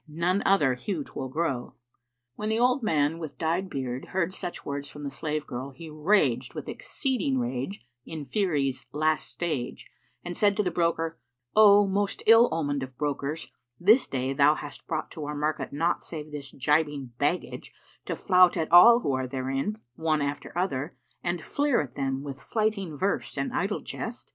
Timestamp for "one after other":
19.93-20.97